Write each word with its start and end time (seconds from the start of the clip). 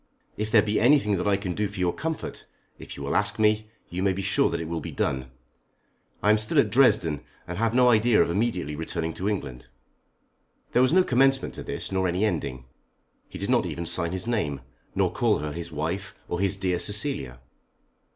If 0.35 0.49
there 0.49 0.63
be 0.63 0.79
anything 0.79 1.15
that 1.17 1.27
I 1.27 1.37
can 1.37 1.53
do 1.53 1.67
for 1.67 1.79
your 1.79 1.93
comfort, 1.93 2.47
if 2.79 2.97
you 2.97 3.03
will 3.03 3.15
ask 3.15 3.37
me, 3.37 3.69
you 3.87 4.01
may 4.01 4.13
be 4.13 4.23
sure 4.23 4.49
that 4.49 4.59
it 4.59 4.67
will 4.67 4.79
be 4.81 4.89
done. 4.91 5.29
I 6.23 6.31
am 6.31 6.39
still 6.39 6.57
at 6.57 6.71
Dresden, 6.71 7.21
and 7.47 7.59
have 7.59 7.75
no 7.75 7.87
idea 7.89 8.19
of 8.19 8.31
immediately 8.31 8.75
returning 8.75 9.13
to 9.13 9.29
England." 9.29 9.67
There 10.71 10.81
was 10.81 10.91
no 10.91 11.03
commencement 11.03 11.53
to 11.53 11.61
this, 11.61 11.91
nor 11.91 12.07
any 12.07 12.25
ending. 12.25 12.65
He 13.29 13.37
did 13.37 13.51
not 13.51 13.67
even 13.67 13.85
sign 13.85 14.11
his 14.11 14.25
name, 14.25 14.61
nor 14.95 15.11
call 15.11 15.37
her 15.37 15.51
his 15.51 15.71
wife, 15.71 16.15
or 16.27 16.39
his 16.39 16.57
dear 16.57 16.79
Cecilia. 16.79 17.39